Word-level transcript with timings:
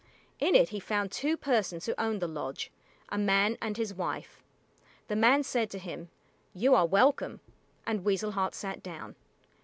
In 0.39 0.55
it 0.55 0.69
he 0.69 0.79
found 0.79 1.11
two 1.11 1.37
persons 1.37 1.85
who 1.85 1.93
owned 1.99 2.23
the 2.23 2.27
lodge, 2.27 2.71
a 3.09 3.19
man 3.19 3.55
and 3.61 3.77
his 3.77 3.93
wife. 3.93 4.41
The 5.09 5.15
man 5.15 5.43
said 5.43 5.69
to 5.69 5.77
him, 5.77 6.09
"You 6.55 6.73
are 6.73 6.87
welcome," 6.87 7.39
and 7.85 8.03
Weasel 8.03 8.31
Heart 8.31 8.55
sat 8.55 8.81
down. 8.81 9.15